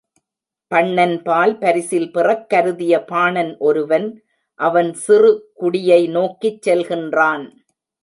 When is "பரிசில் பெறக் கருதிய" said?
1.59-3.03